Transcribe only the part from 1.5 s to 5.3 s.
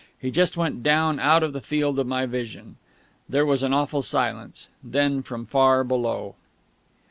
the field of my vision. There was an awful silence; then,